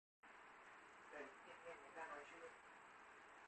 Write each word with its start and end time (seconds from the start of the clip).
Đấy 1.13 1.23
em 1.47 1.55
nghe 1.65 1.73
người 1.79 1.91
ta 1.95 2.05
nói 2.07 2.19
chưa 2.31 2.47